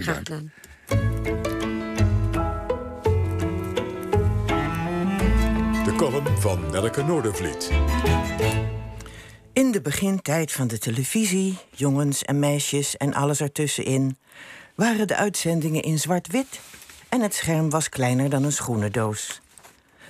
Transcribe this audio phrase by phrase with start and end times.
[0.00, 0.52] Graag gedaan.
[5.84, 7.70] De column van Nelke Noordervliet.
[9.52, 14.16] In de begintijd van de televisie, jongens en meisjes en alles ertussenin,
[14.74, 16.60] waren de uitzendingen in zwart-wit
[17.08, 19.40] en het scherm was kleiner dan een schoenendoos.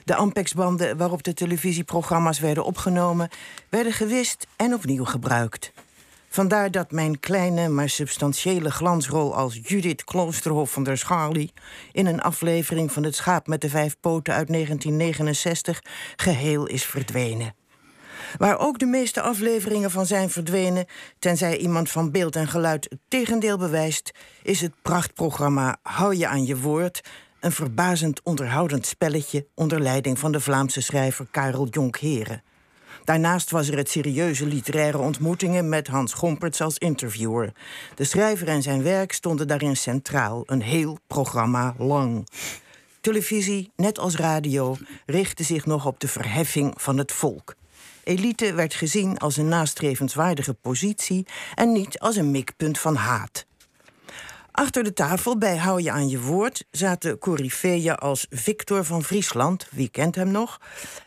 [0.04, 3.28] De Ampex-banden waarop de televisieprogramma's werden opgenomen,
[3.68, 5.72] werden gewist en opnieuw gebruikt.
[6.32, 11.52] Vandaar dat mijn kleine, maar substantiële glansrol als Judith Kloosterhof van der Scharlie
[11.92, 15.82] in een aflevering van Het Schaap met de Vijf Poten uit 1969
[16.16, 17.54] geheel is verdwenen.
[18.38, 20.86] Waar ook de meeste afleveringen van zijn verdwenen,
[21.18, 24.10] tenzij iemand van beeld en geluid het tegendeel bewijst,
[24.42, 27.00] is het prachtprogramma Hou je aan je woord
[27.40, 32.42] een verbazend onderhoudend spelletje onder leiding van de Vlaamse schrijver Karel Jonkheren.
[33.04, 37.52] Daarnaast was er het serieuze literaire ontmoetingen met Hans Gomperts als interviewer.
[37.94, 42.28] De schrijver en zijn werk stonden daarin centraal, een heel programma lang.
[43.00, 47.54] Televisie, net als radio, richtte zich nog op de verheffing van het volk.
[48.04, 53.48] Elite werd gezien als een nastrevenswaardige positie en niet als een mikpunt van haat.
[54.60, 59.66] Achter de tafel bij Hou je aan je woord zaten coryfeeën als Victor van Friesland,
[59.70, 60.60] wie kent hem nog,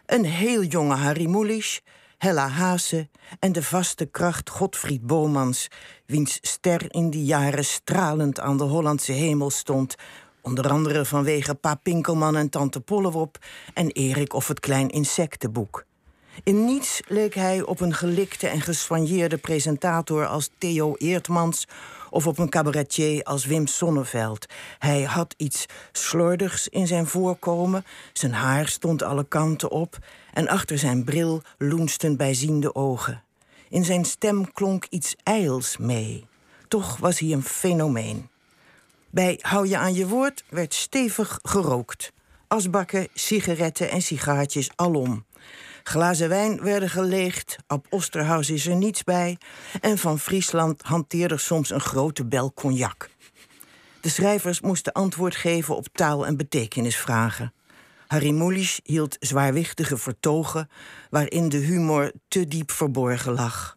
[0.06, 1.80] een heel jonge Harry Mulisch,
[2.18, 5.68] Hella Haase en de vaste kracht Godfried Bomans,
[6.06, 9.96] wiens ster in die jaren stralend aan de Hollandse hemel stond,
[10.42, 13.38] onder andere vanwege Pa Pinkelman en Tante Pollewop
[13.74, 15.86] en Erik of het Klein Insectenboek.
[16.44, 21.68] In niets leek hij op een gelikte en geswanjeerde presentator als Theo Eertmans
[22.10, 24.46] of op een cabaretier als Wim Sonneveld.
[24.80, 29.98] Hij had iets slordigs in zijn voorkomen, zijn haar stond alle kanten op
[30.34, 33.24] en achter zijn bril loensten bijziende ogen.
[33.70, 36.26] In zijn stem klonk iets ijls mee.
[36.68, 38.30] Toch was hij een fenomeen.
[39.10, 42.12] Bij Hou je aan je woord werd stevig gerookt.
[42.48, 45.26] Asbakken, sigaretten en sigaartjes alom.
[45.84, 49.38] Glazen wijn werden geleegd, op Osterhaus is er niets bij...
[49.82, 53.10] en van Friesland hanteerde soms een grote bel cognac.
[54.02, 57.54] De schrijvers moesten antwoord geven op taal- en betekenisvragen.
[58.08, 60.70] Harry Mulisch hield zwaarwichtige vertogen...
[61.10, 63.76] waarin de humor te diep verborgen lag.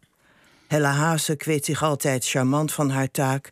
[0.67, 3.51] Hella Haase kweet zich altijd charmant van haar taak...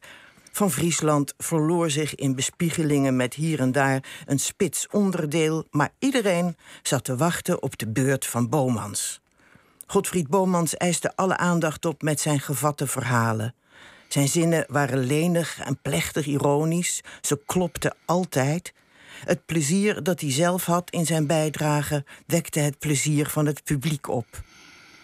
[0.55, 6.57] Van Friesland verloor zich in bespiegelingen met hier en daar een spits onderdeel, maar iedereen
[6.83, 9.21] zat te wachten op de beurt van Bomans.
[9.85, 13.55] Godfried Bomans eiste alle aandacht op met zijn gevatte verhalen.
[14.07, 18.73] Zijn zinnen waren lenig en plechtig ironisch, ze klopten altijd.
[19.25, 24.07] Het plezier dat hij zelf had in zijn bijdrage wekte het plezier van het publiek
[24.07, 24.43] op.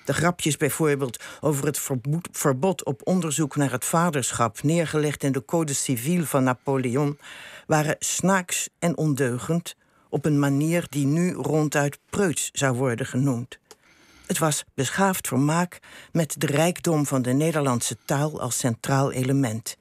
[0.05, 1.81] De grapjes bijvoorbeeld over het
[2.31, 7.17] verbod op onderzoek naar het vaderschap, neergelegd in de Code Civil van Napoleon,
[7.67, 9.75] waren snaaks en ondeugend
[10.09, 13.59] op een manier die nu ronduit preuts zou worden genoemd.
[14.25, 15.79] Het was beschaafd vermaak
[16.11, 19.77] met de rijkdom van de Nederlandse taal als centraal element.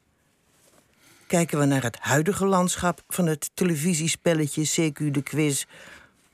[1.27, 5.65] Kijken we naar het huidige landschap van het televisiespelletje CQ de Quiz,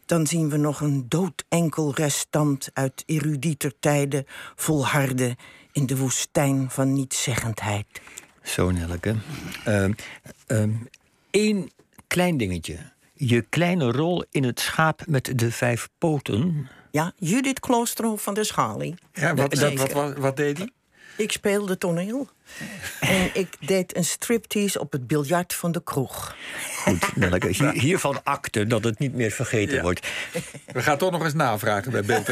[0.06, 4.24] dan zien we nog een doodenkel restant uit erudieter tijden
[4.54, 5.36] volharden
[5.72, 7.86] in de woestijn van nietszeggendheid.
[8.42, 9.14] Zo, Nelke.
[11.30, 11.64] Eén uh,
[12.06, 12.78] klein dingetje.
[13.12, 16.68] Je kleine rol in het schaap met de vijf poten.
[16.90, 18.94] Ja, Judith Kloosterhof van der Schalie.
[19.12, 20.70] Ja, wat, wat, wat, wat deed hij?
[21.16, 22.28] Ik speelde toneel.
[23.00, 26.36] En ik deed een striptease op het biljart van de kroeg.
[26.76, 27.04] Goed,
[27.72, 30.08] hiervan akte dat het niet meer vergeten wordt.
[30.72, 32.24] We gaan toch nog eens navragen bij Beeld